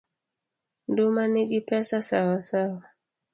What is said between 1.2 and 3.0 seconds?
nigi pesa sawasawa.